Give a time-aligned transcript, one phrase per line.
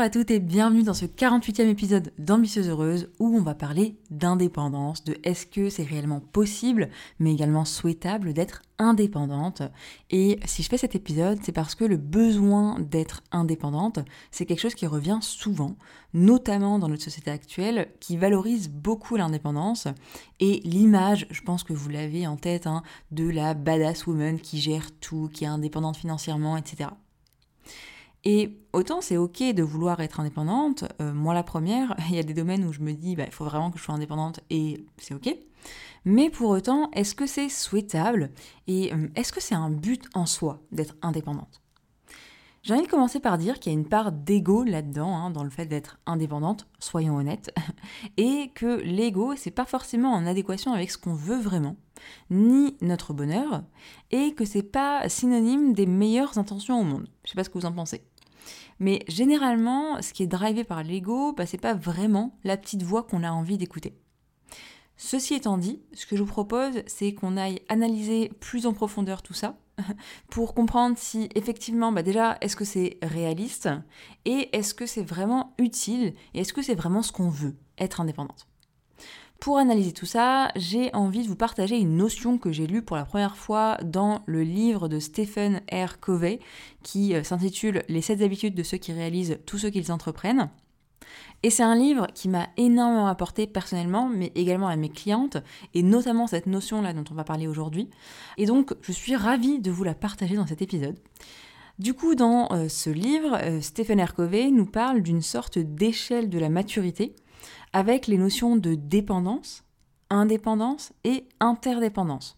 [0.00, 3.98] Bonjour à toutes et bienvenue dans ce 48e épisode d'Ambitieuse Heureuse où on va parler
[4.10, 9.60] d'indépendance, de est-ce que c'est réellement possible mais également souhaitable d'être indépendante.
[10.08, 13.98] Et si je fais cet épisode, c'est parce que le besoin d'être indépendante,
[14.30, 15.76] c'est quelque chose qui revient souvent,
[16.14, 19.86] notamment dans notre société actuelle qui valorise beaucoup l'indépendance
[20.38, 24.60] et l'image, je pense que vous l'avez en tête, hein, de la badass woman qui
[24.60, 26.88] gère tout, qui est indépendante financièrement, etc.
[28.24, 32.22] Et autant c'est ok de vouloir être indépendante, euh, moi la première, il y a
[32.22, 34.84] des domaines où je me dis bah, il faut vraiment que je sois indépendante et
[34.98, 35.34] c'est ok.
[36.04, 38.30] Mais pour autant, est-ce que c'est souhaitable
[38.66, 41.60] et euh, est-ce que c'est un but en soi d'être indépendante?
[42.62, 45.44] J'ai envie de commencer par dire qu'il y a une part d'ego là-dedans, hein, dans
[45.44, 47.54] le fait d'être indépendante, soyons honnêtes,
[48.18, 51.76] et que l'ego c'est pas forcément en adéquation avec ce qu'on veut vraiment,
[52.28, 53.62] ni notre bonheur,
[54.10, 57.08] et que c'est pas synonyme des meilleures intentions au monde.
[57.24, 58.02] Je sais pas ce que vous en pensez.
[58.80, 63.02] Mais généralement, ce qui est drivé par l'ego, bah, c'est pas vraiment la petite voix
[63.02, 63.94] qu'on a envie d'écouter.
[64.96, 69.22] Ceci étant dit, ce que je vous propose, c'est qu'on aille analyser plus en profondeur
[69.22, 69.56] tout ça
[70.30, 73.68] pour comprendre si effectivement, bah déjà, est-ce que c'est réaliste
[74.26, 78.00] et est-ce que c'est vraiment utile et est-ce que c'est vraiment ce qu'on veut, être
[78.00, 78.49] indépendante.
[79.40, 82.96] Pour analyser tout ça, j'ai envie de vous partager une notion que j'ai lue pour
[82.96, 85.98] la première fois dans le livre de Stephen R.
[85.98, 86.40] Covey
[86.82, 90.50] qui euh, s'intitule Les 7 habitudes de ceux qui réalisent tout ce qu'ils entreprennent.
[91.42, 95.38] Et c'est un livre qui m'a énormément apporté personnellement, mais également à mes clientes,
[95.72, 97.88] et notamment cette notion-là dont on va parler aujourd'hui.
[98.36, 100.98] Et donc, je suis ravie de vous la partager dans cet épisode.
[101.78, 104.12] Du coup, dans euh, ce livre, euh, Stephen R.
[104.12, 107.14] Covey nous parle d'une sorte d'échelle de la maturité
[107.72, 109.64] avec les notions de dépendance,
[110.10, 112.36] indépendance et interdépendance.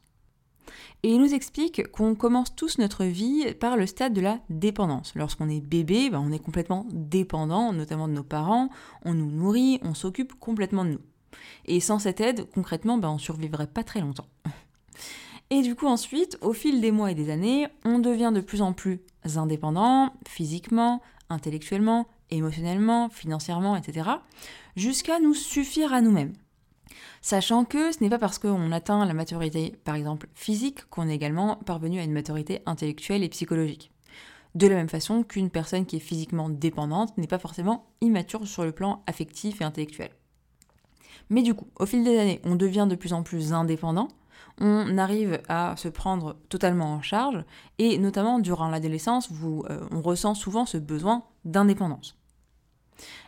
[1.02, 5.14] Et il nous explique qu'on commence tous notre vie par le stade de la dépendance.
[5.16, 8.68] Lorsqu'on est bébé, ben, on est complètement dépendant, notamment de nos parents,
[9.04, 11.00] on nous nourrit, on s'occupe complètement de nous.
[11.64, 14.28] Et sans cette aide, concrètement, ben, on survivrait pas très longtemps.
[15.50, 18.62] Et du coup ensuite, au fil des mois et des années, on devient de plus
[18.62, 19.00] en plus
[19.36, 22.06] indépendant, physiquement, intellectuellement,
[22.36, 24.10] émotionnellement, financièrement, etc.,
[24.76, 26.32] jusqu'à nous suffire à nous-mêmes.
[27.20, 31.14] Sachant que ce n'est pas parce qu'on atteint la maturité, par exemple physique, qu'on est
[31.14, 33.92] également parvenu à une maturité intellectuelle et psychologique.
[34.54, 38.64] De la même façon qu'une personne qui est physiquement dépendante n'est pas forcément immature sur
[38.64, 40.10] le plan affectif et intellectuel.
[41.30, 44.08] Mais du coup, au fil des années, on devient de plus en plus indépendant,
[44.60, 47.44] on arrive à se prendre totalement en charge,
[47.78, 52.18] et notamment durant l'adolescence, euh, on ressent souvent ce besoin d'indépendance.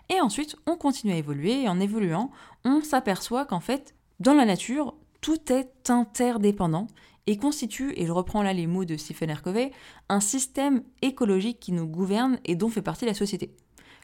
[0.09, 2.31] Et ensuite, on continue à évoluer et en évoluant,
[2.65, 6.87] on s'aperçoit qu'en fait, dans la nature, tout est interdépendant
[7.27, 9.43] et constitue, et je reprends là les mots de Stephen R.
[9.43, 9.71] Covey,
[10.09, 13.55] un système écologique qui nous gouverne et dont fait partie la société.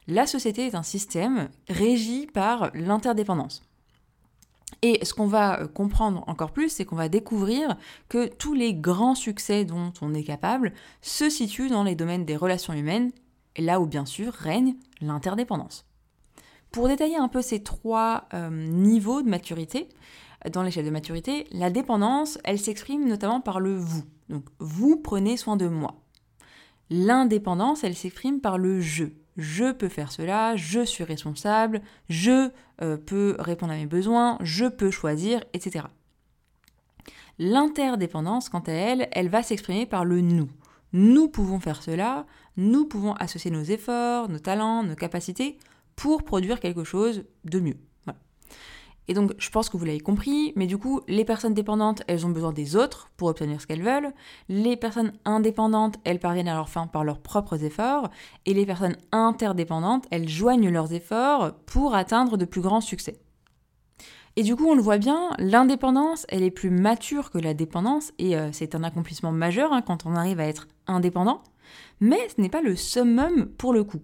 [0.09, 3.63] La société est un système régi par l'interdépendance.
[4.83, 7.77] Et ce qu'on va euh, comprendre encore plus, c'est qu'on va découvrir
[8.09, 10.73] que tous les grands succès dont on est capable
[11.03, 13.13] se situent dans les domaines des relations humaines,
[13.57, 15.87] là où bien sûr règne l'interdépendance.
[16.71, 19.89] Pour détailler un peu ces trois euh, niveaux de maturité,
[20.53, 24.05] dans l'échelle de maturité, la dépendance, elle s'exprime notamment par le vous.
[24.29, 25.97] Donc vous prenez soin de moi.
[26.89, 29.07] L'indépendance, elle s'exprime par le je.
[29.37, 32.51] Je peux faire cela, je suis responsable, je
[32.83, 35.85] euh, peux répondre à mes besoins, je peux choisir, etc.
[37.39, 40.49] L'interdépendance, quant à elle, elle va s'exprimer par le nous.
[40.93, 42.27] Nous pouvons faire cela,
[42.57, 45.59] nous pouvons associer nos efforts, nos talents, nos capacités
[45.97, 47.77] pour produire quelque chose de mieux.
[49.11, 52.27] Et donc, je pense que vous l'avez compris, mais du coup, les personnes dépendantes, elles
[52.27, 54.13] ont besoin des autres pour obtenir ce qu'elles veulent.
[54.49, 58.09] Les personnes indépendantes, elles parviennent à leur fin par leurs propres efforts.
[58.47, 63.21] Et les personnes interdépendantes, elles joignent leurs efforts pour atteindre de plus grands succès.
[64.37, 68.13] Et du coup, on le voit bien, l'indépendance, elle est plus mature que la dépendance,
[68.19, 71.43] et euh, c'est un accomplissement majeur hein, quand on arrive à être indépendant.
[72.01, 74.01] Mais ce n'est pas le summum pour le coup.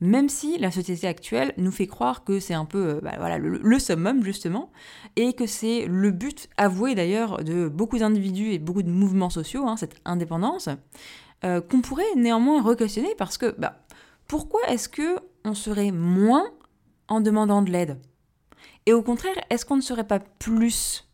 [0.00, 3.78] même si la société actuelle nous fait croire que c'est un peu euh, bah, le,
[3.78, 4.70] summum justement,
[5.16, 9.66] et que c'est le but avoué d'ailleurs de beaucoup d'individus et beaucoup de mouvements sociaux,
[9.66, 10.68] hein, cette indépendance,
[11.44, 13.78] euh, qu'on pourrait néanmoins re-questionner parce que bah,
[14.28, 16.46] pourquoi est-ce que on serait moins
[17.08, 17.98] en demandant de l'aide?
[18.86, 21.06] Et au contraire, est-ce qu'on ne serait pas plus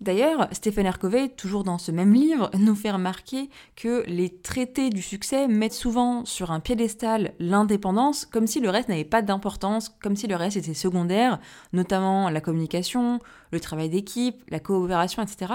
[0.00, 1.00] D'ailleurs, Stephen R.
[1.00, 5.72] Covey, toujours dans ce même livre, nous fait remarquer que les traités du succès mettent
[5.72, 10.36] souvent sur un piédestal l'indépendance, comme si le reste n'avait pas d'importance, comme si le
[10.36, 11.40] reste était secondaire,
[11.72, 13.18] notamment la communication,
[13.50, 15.54] le travail d'équipe, la coopération, etc.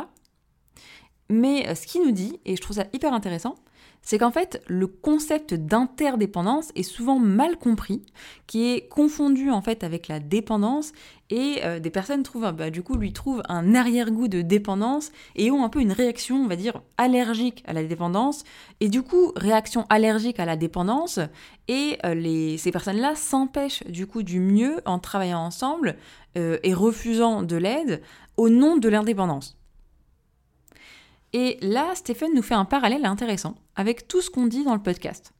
[1.29, 3.55] Mais euh, ce qu'il nous dit, et je trouve ça hyper intéressant,
[4.03, 8.03] c'est qu'en fait, le concept d'interdépendance est souvent mal compris,
[8.45, 10.91] qui est confondu en fait avec la dépendance,
[11.29, 15.49] et euh, des personnes trouvent, bah, du coup, lui trouvent un arrière-goût de dépendance et
[15.49, 18.43] ont un peu une réaction, on va dire, allergique à la dépendance,
[18.81, 21.19] et du coup, réaction allergique à la dépendance,
[21.67, 25.95] et euh, ces personnes-là s'empêchent du coup du mieux en travaillant ensemble
[26.37, 28.01] euh, et refusant de l'aide
[28.35, 29.57] au nom de l'indépendance.
[31.33, 34.81] Et là, Stéphane nous fait un parallèle intéressant avec tout ce qu'on dit dans le
[34.81, 35.33] podcast.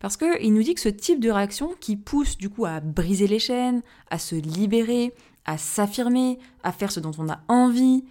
[0.00, 3.28] Parce qu'il nous dit que ce type de réaction qui pousse du coup à briser
[3.28, 5.14] les chaînes, à se libérer,
[5.44, 8.04] à s'affirmer, à faire ce dont on a envie,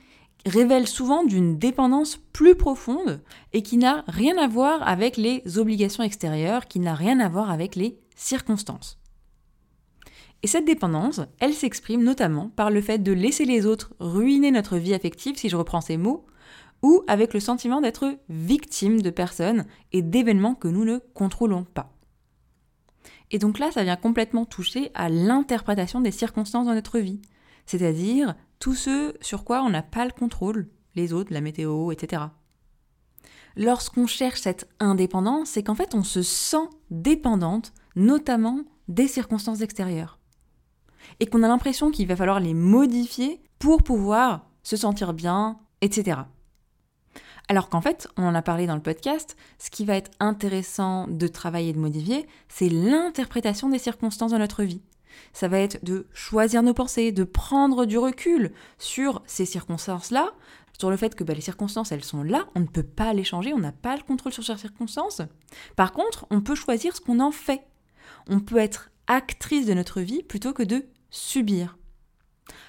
[0.45, 3.21] révèle souvent d'une dépendance plus profonde
[3.53, 7.51] et qui n'a rien à voir avec les obligations extérieures, qui n'a rien à voir
[7.51, 8.97] avec les circonstances.
[10.43, 14.77] Et cette dépendance, elle s'exprime notamment par le fait de laisser les autres ruiner notre
[14.77, 16.25] vie affective, si je reprends ces mots,
[16.81, 21.93] ou avec le sentiment d'être victime de personnes et d'événements que nous ne contrôlons pas.
[23.31, 27.21] Et donc là, ça vient complètement toucher à l'interprétation des circonstances dans notre vie,
[27.65, 32.23] c'est-à-dire tout ce sur quoi on n'a pas le contrôle, les autres, la météo, etc.
[33.55, 40.19] Lorsqu'on cherche cette indépendance, c'est qu'en fait on se sent dépendante, notamment des circonstances extérieures.
[41.19, 46.21] Et qu'on a l'impression qu'il va falloir les modifier pour pouvoir se sentir bien, etc.
[47.51, 51.05] Alors qu'en fait, on en a parlé dans le podcast, ce qui va être intéressant
[51.09, 54.81] de travailler et de modifier, c'est l'interprétation des circonstances dans notre vie.
[55.33, 60.31] Ça va être de choisir nos pensées, de prendre du recul sur ces circonstances-là,
[60.79, 63.25] sur le fait que bah, les circonstances, elles sont là, on ne peut pas les
[63.25, 65.21] changer, on n'a pas le contrôle sur ces circonstances.
[65.75, 67.67] Par contre, on peut choisir ce qu'on en fait.
[68.29, 71.75] On peut être actrice de notre vie plutôt que de subir.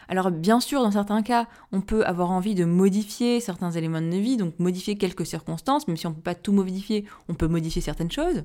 [0.08, 4.06] Alors bien sûr, dans certains cas, on peut avoir envie de modifier certains éléments de
[4.06, 7.34] nos vies, donc modifier quelques circonstances, même si on ne peut pas tout modifier, on
[7.34, 8.44] peut modifier certaines choses.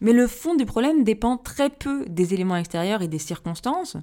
[0.00, 3.96] Mais le fond du problème dépend très peu des éléments extérieurs et des circonstances.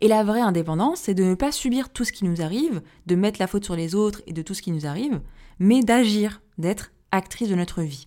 [0.00, 3.16] Et la vraie indépendance, c'est de ne pas subir tout ce qui nous arrive, de
[3.16, 5.20] mettre la faute sur les autres et de tout ce qui nous arrive,
[5.58, 8.06] mais d'agir, d'être actrice de notre vie.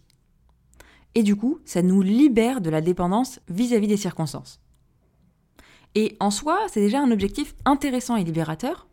[1.15, 4.59] Et du coup, ça nous libère de la dépendance vis-à-vis des circonstances.
[5.95, 8.87] Et en soi, c'est déjà un objectif intéressant et libérateur.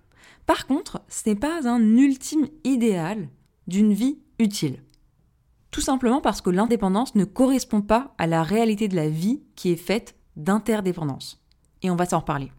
[0.47, 3.29] Par contre, ce n'est pas un ultime idéal
[3.67, 4.82] d'une vie utile.
[5.70, 9.70] Tout simplement parce que l'indépendance ne correspond pas à la réalité de la vie qui
[9.70, 11.41] est faite d'interdépendance.
[11.82, 12.50] Et on va s'en reparler.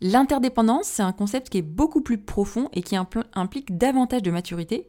[0.00, 4.88] L'interdépendance, c'est un concept qui est beaucoup plus profond et qui implique davantage de maturité.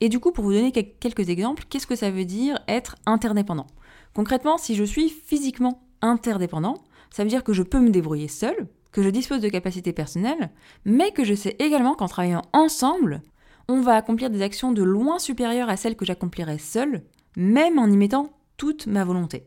[0.00, 3.66] Et du coup, pour vous donner quelques exemples, qu'est-ce que ça veut dire être interdépendant?
[4.12, 6.84] Concrètement, si je suis physiquement interdépendant,
[7.14, 10.50] ça veut dire que je peux me débrouiller seul, que je dispose de capacités personnelles,
[10.84, 13.22] mais que je sais également qu'en travaillant ensemble,
[13.68, 17.04] on va accomplir des actions de loin supérieures à celles que j'accomplirais seul,
[17.36, 19.46] même en y mettant toute ma volonté.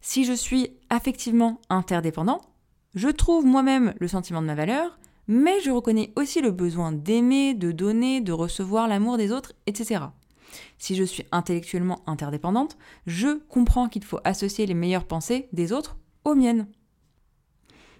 [0.00, 2.40] Si je suis affectivement interdépendant,
[2.94, 7.52] je trouve moi-même le sentiment de ma valeur, mais je reconnais aussi le besoin d'aimer,
[7.52, 10.04] de donner, de recevoir l'amour des autres, etc.
[10.78, 15.98] Si je suis intellectuellement interdépendante, je comprends qu'il faut associer les meilleures pensées des autres
[16.24, 16.66] aux miennes.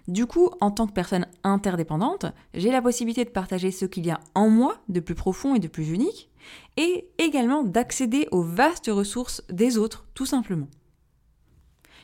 [0.07, 4.11] Du coup, en tant que personne interdépendante, j'ai la possibilité de partager ce qu'il y
[4.11, 6.29] a en moi de plus profond et de plus unique,
[6.77, 10.67] et également d'accéder aux vastes ressources des autres, tout simplement.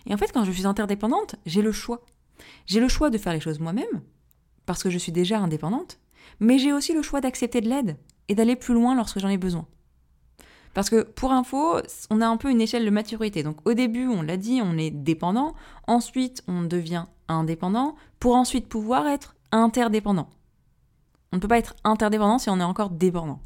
[0.08, 2.04] Et en fait, quand je suis interdépendante, j'ai le choix.
[2.66, 4.02] J'ai le choix de faire les choses moi-même,
[4.66, 6.00] parce que je suis déjà indépendante,
[6.40, 7.98] mais j'ai aussi le choix d'accepter de l'aide
[8.28, 9.68] et d'aller plus loin lorsque j'en ai besoin.
[10.74, 11.78] Parce que pour info,
[12.10, 13.44] on a un peu une échelle de maturité.
[13.44, 15.54] Donc au début, on l'a dit, on est dépendant.
[15.88, 20.30] Ensuite, on devient indépendant pour ensuite pouvoir être interdépendant.
[21.32, 23.40] On ne peut pas être interdépendant si on est encore dépendant.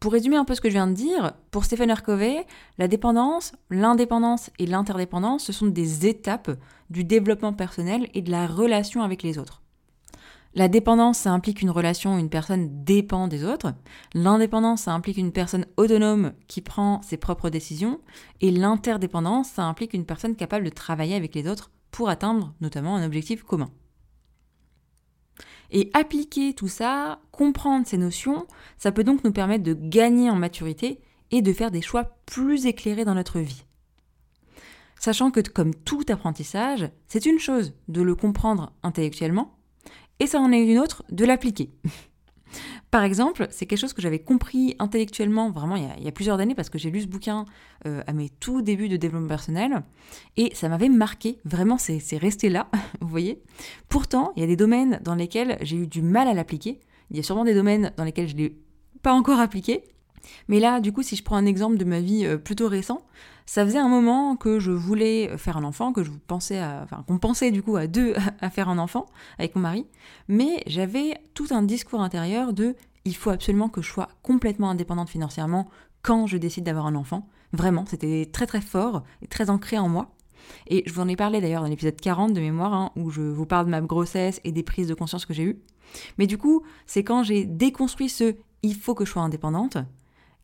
[0.00, 2.02] Pour résumer un peu ce que je viens de dire, pour Stephen R.
[2.02, 2.44] Covey,
[2.76, 6.50] la dépendance, l'indépendance et l'interdépendance, ce sont des étapes
[6.90, 9.61] du développement personnel et de la relation avec les autres.
[10.54, 13.72] La dépendance, ça implique une relation où une personne dépend des autres.
[14.12, 18.00] L'indépendance, ça implique une personne autonome qui prend ses propres décisions.
[18.42, 22.96] Et l'interdépendance, ça implique une personne capable de travailler avec les autres pour atteindre notamment
[22.96, 23.70] un objectif commun.
[25.70, 30.36] Et appliquer tout ça, comprendre ces notions, ça peut donc nous permettre de gagner en
[30.36, 33.64] maturité et de faire des choix plus éclairés dans notre vie.
[35.00, 39.56] Sachant que comme tout apprentissage, c'est une chose de le comprendre intellectuellement,
[40.20, 41.70] et ça en est une autre de l'appliquer.
[42.90, 46.54] Par exemple, c'est quelque chose que j'avais compris intellectuellement vraiment il y a, plusieurs années
[46.54, 47.46] parce que j'ai lu ce bouquin
[47.86, 49.82] euh, à mes tout débuts de développement personnel
[50.36, 52.68] et ça m'avait marqué, vraiment c'est resté là,
[53.00, 53.42] vous voyez.
[53.88, 57.16] Pourtant, il y a des domaines dans lesquels j'ai eu du mal à l'appliquer, il
[57.16, 58.58] y a sûrement des domaines dans lesquels je ne l'ai
[59.02, 59.84] pas encore appliqué,
[60.48, 63.02] mais là, du coup, si je prends un exemple de ma vie euh, plutôt récent,
[63.46, 67.04] ça faisait un moment que je voulais faire un enfant, que je pensais à, enfin,
[67.06, 69.06] qu'on pensait du coup à deux à faire un enfant
[69.38, 69.86] avec mon mari,
[70.28, 75.10] mais j'avais tout un discours intérieur de il faut absolument que je sois complètement indépendante
[75.10, 75.68] financièrement
[76.02, 77.28] quand je décide d'avoir un enfant.
[77.52, 80.14] Vraiment, c'était très très fort et très ancré en moi.
[80.66, 83.22] Et je vous en ai parlé d'ailleurs dans l'épisode 40 de mémoire, hein, où je
[83.22, 85.60] vous parle de ma grossesse et des prises de conscience que j'ai eues.
[86.18, 89.76] Mais du coup, c'est quand j'ai déconstruit ce il faut que je sois indépendante,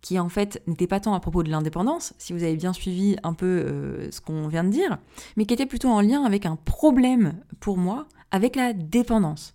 [0.00, 3.16] qui en fait n'était pas tant à propos de l'indépendance, si vous avez bien suivi
[3.22, 4.98] un peu euh, ce qu'on vient de dire,
[5.36, 9.54] mais qui était plutôt en lien avec un problème pour moi, avec la dépendance.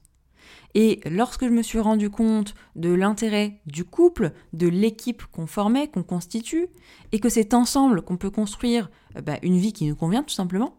[0.75, 5.87] Et lorsque je me suis rendu compte de l'intérêt du couple, de l'équipe qu'on formait,
[5.87, 6.67] qu'on constitue,
[7.11, 10.33] et que c'est ensemble qu'on peut construire euh, bah, une vie qui nous convient tout
[10.33, 10.75] simplement,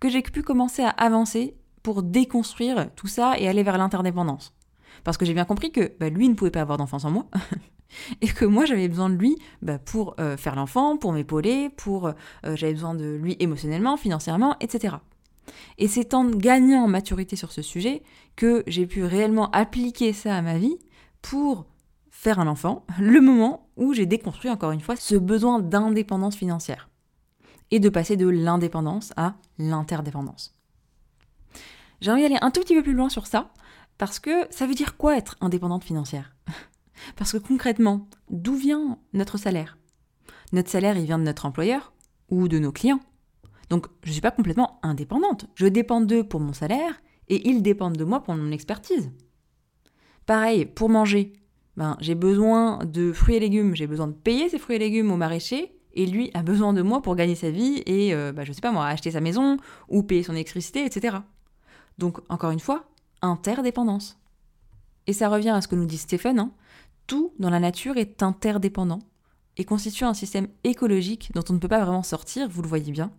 [0.00, 4.54] que j'ai pu commencer à avancer pour déconstruire tout ça et aller vers l'interdépendance.
[5.04, 7.26] Parce que j'ai bien compris que bah, lui ne pouvait pas avoir d'enfant sans moi,
[8.20, 12.06] et que moi j'avais besoin de lui bah, pour euh, faire l'enfant, pour m'épauler, pour
[12.06, 12.12] euh,
[12.54, 14.96] j'avais besoin de lui émotionnellement, financièrement, etc.
[15.78, 18.02] Et c'est en gagnant en maturité sur ce sujet
[18.36, 20.78] que j'ai pu réellement appliquer ça à ma vie
[21.20, 21.66] pour
[22.10, 26.88] faire un enfant, le moment où j'ai déconstruit encore une fois ce besoin d'indépendance financière
[27.70, 30.54] et de passer de l'indépendance à l'interdépendance.
[32.00, 33.50] J'ai envie d'aller un tout petit peu plus loin sur ça
[33.96, 36.31] parce que ça veut dire quoi être indépendante financière?
[37.16, 39.78] Parce que concrètement, d'où vient notre salaire?
[40.52, 41.92] Notre salaire, il vient de notre employeur
[42.28, 43.00] ou de nos clients.
[43.70, 45.46] Donc, je ne suis pas complètement indépendante.
[45.54, 49.10] Je dépends d'eux pour mon salaire et ils dépendent de moi pour mon expertise.
[50.26, 51.32] Pareil, pour manger,
[51.76, 55.10] ben, j'ai besoin de fruits et légumes, j'ai besoin de payer ces fruits et légumes
[55.10, 58.44] au maraîcher et lui a besoin de moi pour gagner sa vie et, euh, ben,
[58.44, 59.56] je sais pas moi, acheter sa maison
[59.88, 61.16] ou payer son électricité, etc.
[61.98, 62.84] Donc, encore une fois,
[63.22, 64.18] interdépendance.
[65.06, 66.52] Et ça revient à ce que nous dit Stéphane, hein.
[67.06, 69.00] Tout dans la nature est interdépendant
[69.56, 72.92] et constitue un système écologique dont on ne peut pas vraiment sortir, vous le voyez
[72.92, 73.10] bien.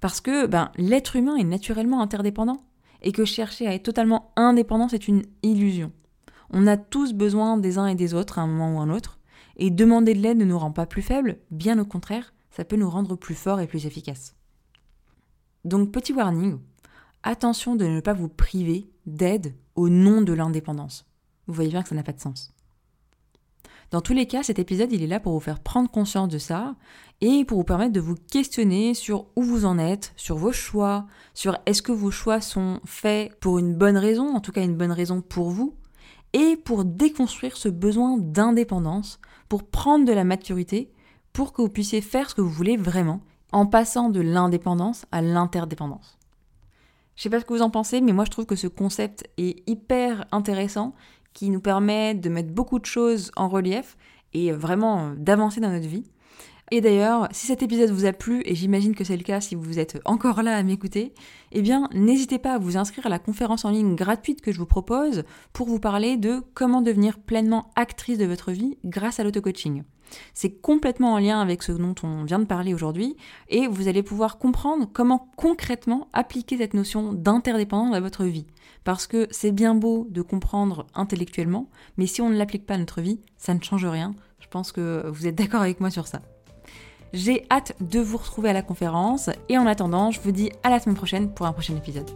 [0.00, 2.64] Parce que ben, l'être humain est naturellement interdépendant
[3.02, 5.92] et que chercher à être totalement indépendant, c'est une illusion.
[6.50, 8.90] On a tous besoin des uns et des autres à un moment ou à un
[8.90, 9.18] autre,
[9.56, 12.76] et demander de l'aide ne nous rend pas plus faibles, bien au contraire, ça peut
[12.76, 14.34] nous rendre plus forts et plus efficaces.
[15.64, 16.58] Donc petit warning,
[17.22, 21.06] attention de ne pas vous priver d'aide au nom de l'indépendance.
[21.46, 22.52] Vous voyez bien que ça n'a pas de sens.
[23.90, 26.38] Dans tous les cas, cet épisode, il est là pour vous faire prendre conscience de
[26.38, 26.76] ça
[27.20, 31.06] et pour vous permettre de vous questionner sur où vous en êtes, sur vos choix,
[31.34, 34.78] sur est-ce que vos choix sont faits pour une bonne raison, en tout cas une
[34.78, 35.74] bonne raison pour vous,
[36.32, 39.20] et pour déconstruire ce besoin d'indépendance,
[39.50, 40.90] pour prendre de la maturité,
[41.34, 43.20] pour que vous puissiez faire ce que vous voulez vraiment,
[43.52, 46.18] en passant de l'indépendance à l'interdépendance.
[47.14, 49.28] Je sais pas ce que vous en pensez, mais moi je trouve que ce concept
[49.36, 50.94] est hyper intéressant
[51.32, 53.96] qui nous permet de mettre beaucoup de choses en relief
[54.34, 56.04] et vraiment d'avancer dans notre vie.
[56.74, 59.54] Et d'ailleurs, si cet épisode vous a plu, et j'imagine que c'est le cas si
[59.54, 61.12] vous êtes encore là à m'écouter,
[61.52, 64.58] eh bien, n'hésitez pas à vous inscrire à la conférence en ligne gratuite que je
[64.58, 69.24] vous propose pour vous parler de comment devenir pleinement actrice de votre vie grâce à
[69.24, 69.82] l'auto-coaching.
[70.32, 73.18] C'est complètement en lien avec ce dont on vient de parler aujourd'hui
[73.50, 78.46] et vous allez pouvoir comprendre comment concrètement appliquer cette notion d'interdépendance à votre vie.
[78.84, 82.78] Parce que c'est bien beau de comprendre intellectuellement, mais si on ne l'applique pas à
[82.78, 84.14] notre vie, ça ne change rien.
[84.40, 86.22] Je pense que vous êtes d'accord avec moi sur ça.
[87.12, 90.70] J'ai hâte de vous retrouver à la conférence et en attendant, je vous dis à
[90.70, 92.10] la semaine prochaine pour un prochain épisode.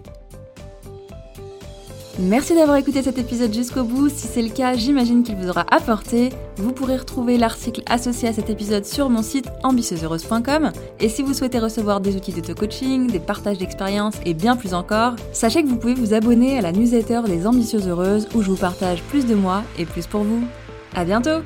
[2.19, 4.09] Merci d'avoir écouté cet épisode jusqu'au bout.
[4.09, 6.31] Si c'est le cas, j'imagine qu'il vous aura apporté.
[6.57, 10.73] Vous pourrez retrouver l'article associé à cet épisode sur mon site ambitieuseheureuse.com.
[10.99, 15.17] Et si vous souhaitez recevoir des outils d'auto-coaching, des partages d'expériences et bien plus encore,
[15.33, 18.57] sachez que vous pouvez vous abonner à la newsletter des Ambitieuses Heureuses où je vous
[18.57, 20.43] partage plus de moi et plus pour vous.
[20.95, 21.43] À bientôt!